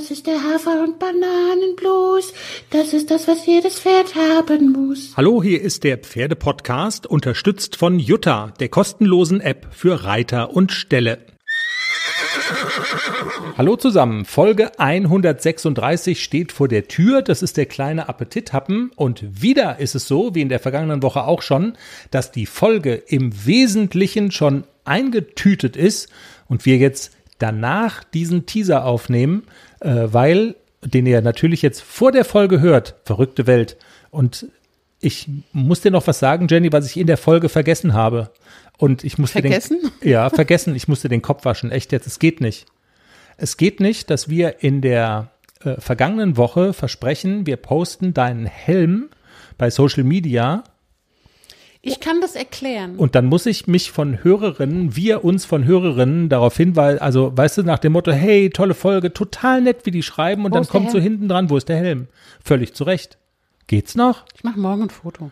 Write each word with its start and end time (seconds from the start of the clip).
Das 0.00 0.10
ist 0.10 0.26
der 0.26 0.42
Hafer- 0.42 0.82
und 0.82 0.98
Bananenblues. 0.98 2.32
Das 2.70 2.94
ist 2.94 3.10
das, 3.10 3.28
was 3.28 3.44
jedes 3.44 3.80
Pferd 3.80 4.14
haben 4.14 4.72
muss. 4.72 5.12
Hallo, 5.14 5.42
hier 5.42 5.60
ist 5.60 5.84
der 5.84 5.98
Pferdepodcast, 5.98 7.06
unterstützt 7.06 7.76
von 7.76 7.98
Jutta, 7.98 8.54
der 8.60 8.70
kostenlosen 8.70 9.42
App 9.42 9.66
für 9.72 10.04
Reiter 10.04 10.54
und 10.54 10.72
Ställe. 10.72 11.18
Hallo 13.58 13.76
zusammen, 13.76 14.24
Folge 14.24 14.78
136 14.78 16.24
steht 16.24 16.50
vor 16.50 16.68
der 16.68 16.88
Tür, 16.88 17.20
das 17.20 17.42
ist 17.42 17.58
der 17.58 17.66
kleine 17.66 18.08
Appetithappen 18.08 18.92
und 18.96 19.42
wieder 19.42 19.80
ist 19.80 19.94
es 19.94 20.08
so, 20.08 20.34
wie 20.34 20.40
in 20.40 20.48
der 20.48 20.60
vergangenen 20.60 21.02
Woche 21.02 21.24
auch 21.24 21.42
schon, 21.42 21.74
dass 22.10 22.32
die 22.32 22.46
Folge 22.46 22.94
im 22.94 23.44
Wesentlichen 23.44 24.30
schon 24.30 24.64
eingetütet 24.86 25.76
ist 25.76 26.08
und 26.48 26.64
wir 26.64 26.78
jetzt 26.78 27.12
danach 27.40 28.04
diesen 28.04 28.46
Teaser 28.46 28.84
aufnehmen, 28.84 29.42
äh, 29.80 30.06
weil, 30.06 30.56
den 30.84 31.06
ihr 31.06 31.20
natürlich 31.22 31.62
jetzt 31.62 31.82
vor 31.82 32.12
der 32.12 32.24
Folge 32.24 32.60
hört, 32.60 32.96
verrückte 33.04 33.46
Welt. 33.46 33.76
Und 34.10 34.46
ich 35.00 35.28
muss 35.52 35.80
dir 35.80 35.90
noch 35.90 36.06
was 36.06 36.18
sagen, 36.18 36.46
Jenny, 36.48 36.72
was 36.72 36.86
ich 36.86 36.96
in 36.96 37.06
der 37.06 37.16
Folge 37.16 37.48
vergessen 37.48 37.94
habe. 37.94 38.30
Und 38.78 39.04
ich 39.04 39.18
musste 39.18 39.40
vergessen? 39.40 39.78
Den, 40.02 40.10
ja, 40.10 40.30
vergessen. 40.30 40.74
Ich 40.74 40.88
musste 40.88 41.08
den 41.08 41.22
Kopf 41.22 41.44
waschen. 41.44 41.70
Echt 41.70 41.92
jetzt, 41.92 42.06
es 42.06 42.18
geht 42.18 42.40
nicht. 42.40 42.66
Es 43.36 43.56
geht 43.56 43.80
nicht, 43.80 44.10
dass 44.10 44.28
wir 44.28 44.62
in 44.62 44.80
der 44.82 45.30
äh, 45.64 45.80
vergangenen 45.80 46.36
Woche 46.36 46.72
versprechen, 46.72 47.46
wir 47.46 47.56
posten 47.56 48.14
deinen 48.14 48.46
Helm 48.46 49.08
bei 49.58 49.70
Social 49.70 50.04
Media 50.04 50.64
ich 51.82 52.00
kann 52.00 52.20
das 52.20 52.34
erklären. 52.34 52.96
Und 52.96 53.14
dann 53.14 53.26
muss 53.26 53.46
ich 53.46 53.66
mich 53.66 53.90
von 53.90 54.22
Hörerinnen, 54.22 54.96
wir 54.96 55.24
uns 55.24 55.46
von 55.46 55.64
Hörerinnen 55.64 56.28
darauf 56.28 56.56
hinweisen, 56.56 57.00
also 57.00 57.32
weißt 57.34 57.58
du, 57.58 57.62
nach 57.62 57.78
dem 57.78 57.92
Motto, 57.92 58.12
hey, 58.12 58.50
tolle 58.50 58.74
Folge, 58.74 59.14
total 59.14 59.62
nett, 59.62 59.86
wie 59.86 59.90
die 59.90 60.02
schreiben 60.02 60.44
und 60.44 60.52
wo 60.52 60.56
dann 60.56 60.68
kommt 60.68 60.90
so 60.90 60.98
hinten 60.98 61.28
dran, 61.28 61.48
wo 61.48 61.56
ist 61.56 61.68
der 61.68 61.78
Helm? 61.78 62.08
Völlig 62.44 62.74
zurecht. 62.74 63.16
Geht's 63.66 63.94
noch? 63.94 64.24
Ich 64.34 64.44
mache 64.44 64.58
morgen 64.58 64.82
ein 64.82 64.90
Foto. 64.90 65.30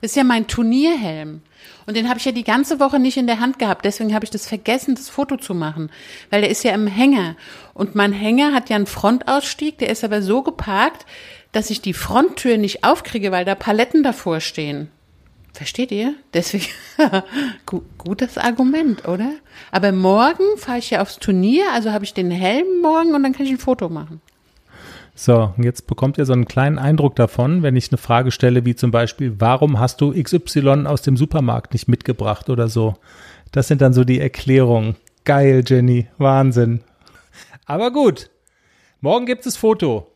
Das 0.00 0.10
ist 0.10 0.16
ja 0.16 0.24
mein 0.24 0.46
Turnierhelm. 0.46 1.42
Und 1.86 1.96
den 1.96 2.08
habe 2.08 2.18
ich 2.18 2.24
ja 2.24 2.32
die 2.32 2.44
ganze 2.44 2.80
Woche 2.80 2.98
nicht 2.98 3.16
in 3.16 3.26
der 3.26 3.40
Hand 3.40 3.58
gehabt. 3.58 3.84
Deswegen 3.84 4.14
habe 4.14 4.24
ich 4.24 4.30
das 4.30 4.46
vergessen, 4.46 4.94
das 4.96 5.08
Foto 5.08 5.36
zu 5.36 5.54
machen. 5.54 5.90
Weil 6.30 6.40
der 6.40 6.50
ist 6.50 6.64
ja 6.64 6.72
im 6.72 6.86
Hänger. 6.86 7.36
Und 7.72 7.94
mein 7.94 8.12
Hänger 8.12 8.52
hat 8.52 8.68
ja 8.68 8.76
einen 8.76 8.86
Frontausstieg, 8.86 9.78
der 9.78 9.90
ist 9.90 10.04
aber 10.04 10.22
so 10.22 10.42
geparkt, 10.42 11.06
dass 11.52 11.70
ich 11.70 11.80
die 11.80 11.94
Fronttür 11.94 12.56
nicht 12.56 12.84
aufkriege, 12.84 13.30
weil 13.32 13.44
da 13.44 13.54
Paletten 13.54 14.02
davor 14.02 14.40
stehen. 14.40 14.88
Versteht 15.54 15.92
ihr? 15.92 16.16
Deswegen, 16.34 16.66
gutes 17.96 18.38
Argument, 18.38 19.06
oder? 19.06 19.30
Aber 19.70 19.92
morgen 19.92 20.42
fahre 20.56 20.78
ich 20.78 20.90
ja 20.90 21.00
aufs 21.00 21.20
Turnier, 21.20 21.66
also 21.72 21.92
habe 21.92 22.04
ich 22.04 22.12
den 22.12 22.32
Helm 22.32 22.82
morgen 22.82 23.14
und 23.14 23.22
dann 23.22 23.32
kann 23.32 23.46
ich 23.46 23.52
ein 23.52 23.58
Foto 23.58 23.88
machen. 23.88 24.20
So, 25.14 25.54
jetzt 25.58 25.86
bekommt 25.86 26.18
ihr 26.18 26.26
so 26.26 26.32
einen 26.32 26.46
kleinen 26.46 26.80
Eindruck 26.80 27.14
davon, 27.14 27.62
wenn 27.62 27.76
ich 27.76 27.92
eine 27.92 27.98
Frage 27.98 28.32
stelle, 28.32 28.64
wie 28.64 28.74
zum 28.74 28.90
Beispiel, 28.90 29.36
warum 29.38 29.78
hast 29.78 30.00
du 30.00 30.12
XY 30.12 30.86
aus 30.86 31.02
dem 31.02 31.16
Supermarkt 31.16 31.72
nicht 31.72 31.86
mitgebracht 31.86 32.50
oder 32.50 32.66
so? 32.66 32.96
Das 33.52 33.68
sind 33.68 33.80
dann 33.80 33.92
so 33.92 34.02
die 34.02 34.18
Erklärungen. 34.18 34.96
Geil, 35.24 35.62
Jenny. 35.64 36.08
Wahnsinn. 36.18 36.80
Aber 37.64 37.92
gut. 37.92 38.28
Morgen 39.00 39.26
gibt 39.26 39.46
es 39.46 39.56
Foto. 39.56 40.13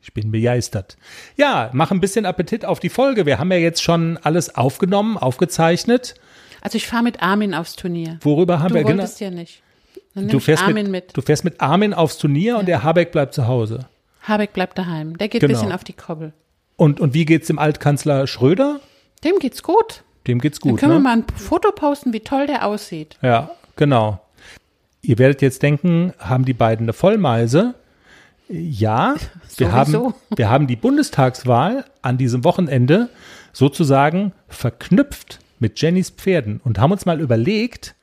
Ich 0.00 0.14
bin 0.14 0.30
begeistert. 0.30 0.96
Ja, 1.36 1.70
mach 1.72 1.90
ein 1.90 2.00
bisschen 2.00 2.24
Appetit 2.24 2.64
auf 2.64 2.80
die 2.80 2.88
Folge. 2.88 3.26
Wir 3.26 3.38
haben 3.38 3.50
ja 3.50 3.58
jetzt 3.58 3.82
schon 3.82 4.16
alles 4.18 4.54
aufgenommen, 4.54 5.18
aufgezeichnet. 5.18 6.14
Also 6.60 6.76
ich 6.76 6.86
fahre 6.86 7.02
mit 7.02 7.22
Armin 7.22 7.54
aufs 7.54 7.76
Turnier. 7.76 8.18
Worüber 8.22 8.60
haben 8.60 8.68
du 8.68 8.74
wir 8.74 8.84
genau? 8.84 9.04
Du 9.04 9.24
ja 9.24 9.30
nicht. 9.30 9.62
du 10.14 10.40
fährst 10.40 10.66
mit, 10.68 10.88
mit, 10.88 11.16
Du 11.16 11.22
fährst 11.22 11.44
mit 11.44 11.60
Armin 11.60 11.94
aufs 11.94 12.18
Turnier 12.18 12.52
ja. 12.52 12.58
und 12.58 12.66
der 12.66 12.82
Habeck 12.82 13.12
bleibt 13.12 13.34
zu 13.34 13.46
Hause. 13.46 13.86
Habeck 14.22 14.52
bleibt 14.52 14.78
daheim. 14.78 15.16
Der 15.16 15.28
geht 15.28 15.42
ein 15.42 15.48
genau. 15.48 15.60
bisschen 15.60 15.72
auf 15.72 15.84
die 15.84 15.92
Kobbel. 15.92 16.32
Und, 16.76 17.00
und 17.00 17.14
wie 17.14 17.24
geht's 17.24 17.48
dem 17.48 17.58
Altkanzler 17.58 18.26
Schröder? 18.26 18.80
Dem 19.24 19.38
geht's 19.38 19.62
gut. 19.62 20.04
Dem 20.26 20.40
geht's 20.40 20.60
gut. 20.60 20.72
Dann 20.72 20.76
können 20.76 20.92
ne? 20.92 20.98
wir 20.98 21.02
mal 21.02 21.16
ein 21.18 21.24
Foto 21.36 21.72
posten, 21.72 22.12
wie 22.12 22.20
toll 22.20 22.46
der 22.46 22.66
aussieht. 22.66 23.16
Ja, 23.22 23.50
genau. 23.76 24.20
Ihr 25.00 25.18
werdet 25.18 25.42
jetzt 25.42 25.62
denken, 25.62 26.12
haben 26.18 26.44
die 26.44 26.52
beiden 26.52 26.84
eine 26.84 26.92
Vollmeise? 26.92 27.74
Ja, 28.48 29.16
wir 29.56 29.72
haben, 29.72 30.14
wir 30.34 30.50
haben 30.50 30.66
die 30.66 30.76
Bundestagswahl 30.76 31.84
an 32.02 32.18
diesem 32.18 32.44
Wochenende 32.44 33.08
sozusagen 33.52 34.32
verknüpft 34.48 35.40
mit 35.58 35.80
Jennys 35.80 36.10
Pferden 36.10 36.60
und 36.64 36.78
haben 36.78 36.92
uns 36.92 37.06
mal 37.06 37.20
überlegt, 37.20 37.94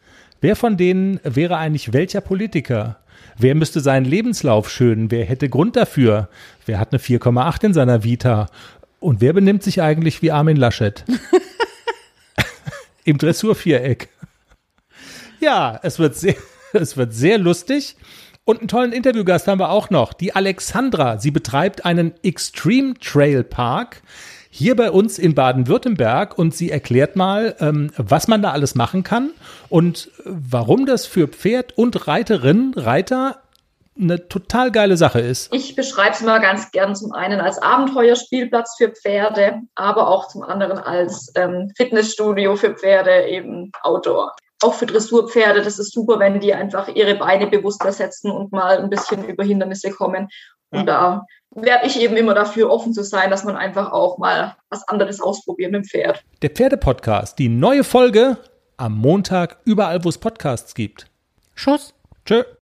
wer 0.41 0.55
von 0.55 0.77
denen 0.77 1.19
wäre 1.23 1.57
eigentlich 1.57 1.93
welcher 1.93 2.21
Politiker? 2.21 2.97
Wer 3.37 3.55
müsste 3.55 3.79
seinen 3.79 4.05
Lebenslauf 4.05 4.69
schönen? 4.69 5.11
Wer 5.11 5.25
hätte 5.25 5.49
Grund 5.49 5.75
dafür? 5.75 6.29
Wer 6.65 6.79
hat 6.79 6.91
eine 6.91 7.01
4,8 7.01 7.65
in 7.65 7.73
seiner 7.73 8.03
Vita? 8.03 8.47
Und 8.99 9.21
wer 9.21 9.33
benimmt 9.33 9.63
sich 9.63 9.81
eigentlich 9.81 10.21
wie 10.21 10.31
Armin 10.31 10.57
Laschet? 10.57 11.03
Im 13.03 13.17
Dressurviereck. 13.17 14.09
Ja, 15.39 15.79
es 15.83 15.99
wird 15.99 16.15
sehr, 16.15 16.35
es 16.73 16.97
wird 16.97 17.13
sehr 17.13 17.37
lustig. 17.37 17.95
Und 18.47 18.59
einen 18.59 18.67
tollen 18.67 18.91
Interviewgast 18.91 19.47
haben 19.47 19.59
wir 19.59 19.71
auch 19.71 19.89
noch, 19.89 20.13
die 20.13 20.35
Alexandra. 20.35 21.17
Sie 21.17 21.31
betreibt 21.31 21.83
einen 21.83 22.13
Extreme 22.21 22.93
Trail 22.99 23.43
Park 23.43 24.03
hier 24.51 24.75
bei 24.75 24.91
uns 24.91 25.17
in 25.17 25.33
Baden-Württemberg 25.33 26.37
und 26.37 26.53
sie 26.53 26.69
erklärt 26.69 27.15
mal, 27.15 27.55
ähm, 27.59 27.91
was 27.97 28.27
man 28.27 28.43
da 28.43 28.51
alles 28.51 28.75
machen 28.75 29.01
kann 29.01 29.31
und 29.67 30.11
warum 30.25 30.85
das 30.85 31.07
für 31.07 31.27
Pferd 31.27 31.75
und 31.75 32.07
Reiterin, 32.07 32.73
Reiter 32.75 33.41
eine 33.99 34.27
total 34.27 34.71
geile 34.71 34.95
Sache 34.95 35.21
ist. 35.21 35.51
Ich 35.51 35.75
beschreibe 35.75 36.11
es 36.11 36.21
mal 36.21 36.39
ganz 36.39 36.69
gern 36.69 36.95
zum 36.95 37.13
einen 37.13 37.41
als 37.41 37.57
Abenteuerspielplatz 37.57 38.75
für 38.77 38.89
Pferde, 38.89 39.61
aber 39.73 40.07
auch 40.07 40.27
zum 40.27 40.43
anderen 40.43 40.77
als 40.77 41.31
ähm, 41.35 41.71
Fitnessstudio 41.75 42.55
für 42.57 42.75
Pferde, 42.75 43.25
eben 43.27 43.71
Outdoor 43.81 44.35
auch 44.65 44.73
für 44.73 44.85
Dressurpferde, 44.85 45.61
das 45.61 45.79
ist 45.79 45.93
super, 45.93 46.19
wenn 46.19 46.39
die 46.39 46.53
einfach 46.53 46.87
ihre 46.87 47.15
Beine 47.15 47.47
bewusster 47.47 47.91
setzen 47.91 48.31
und 48.31 48.51
mal 48.51 48.79
ein 48.79 48.89
bisschen 48.89 49.23
über 49.25 49.43
Hindernisse 49.43 49.91
kommen. 49.91 50.27
Und 50.71 50.87
da 50.87 51.25
werde 51.51 51.87
ich 51.87 51.99
eben 52.01 52.17
immer 52.17 52.33
dafür 52.33 52.69
offen 52.69 52.93
zu 52.93 53.03
sein, 53.03 53.29
dass 53.29 53.43
man 53.43 53.55
einfach 53.55 53.91
auch 53.91 54.17
mal 54.17 54.55
was 54.69 54.87
anderes 54.87 55.21
ausprobiert 55.21 55.71
mit 55.71 55.83
dem 55.83 55.87
Pferd. 55.87 56.23
Der 56.41 56.49
Pferdepodcast, 56.49 57.37
die 57.39 57.47
neue 57.47 57.83
Folge 57.83 58.37
am 58.77 58.97
Montag 58.97 59.59
überall, 59.63 60.03
wo 60.03 60.09
es 60.09 60.17
Podcasts 60.17 60.73
gibt. 60.73 61.07
Schuss. 61.53 61.93
Tschö. 62.25 62.43